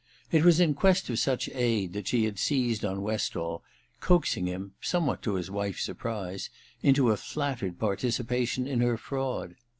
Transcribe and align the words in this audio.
It 0.31 0.43
was 0.43 0.59
in 0.59 0.73
quest 0.73 1.11
of 1.11 1.19
such 1.19 1.47
aid 1.49 1.93
that 1.93 2.07
she 2.07 2.25
had 2.25 2.39
seized 2.39 2.83
on 2.83 3.03
Westall, 3.03 3.61
coaxing 3.99 4.47
him, 4.47 4.73
somewhat 4.81 5.21
to 5.21 5.35
his 5.35 5.51
wife's 5.51 5.83
surprise, 5.83 6.49
into 6.81 7.11
a 7.11 7.17
flattered 7.17 7.77
participation 7.77 8.65
in 8.65 8.81
her 8.81 8.97
fraud. 8.97 9.53